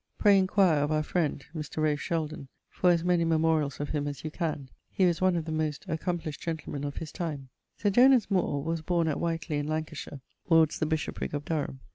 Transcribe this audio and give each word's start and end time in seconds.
Pray 0.17 0.35
inquire 0.39 0.79
of 0.81 0.91
our 0.91 1.03
friend, 1.03 1.45
Mr. 1.55 1.77
Ralph 1.83 1.99
Sheldon, 1.99 2.47
for 2.71 2.89
as 2.89 3.03
many 3.03 3.23
memorialls 3.23 3.79
of 3.79 3.91
him[AB] 3.91 4.07
as 4.09 4.23
you 4.23 4.31
can: 4.31 4.69
he 4.89 5.05
was 5.05 5.21
one 5.21 5.35
of 5.35 5.45
the 5.45 5.51
most 5.51 5.85
accomplisht 5.87 6.39
gentlemen 6.39 6.83
of 6.83 6.95
his 6.97 7.11
time. 7.11 7.49
Sir 7.77 7.91
Jonas 7.91 8.25
Moore[AC] 8.31 8.63
was 8.63 8.81
borne 8.81 9.07
at 9.07 9.19
Whitelee 9.19 9.59
in 9.59 9.67
Lancashire, 9.67 10.21
towards 10.47 10.79
the 10.79 10.87
bishoprick 10.87 11.33
of 11.35 11.45
Durham. 11.45 11.81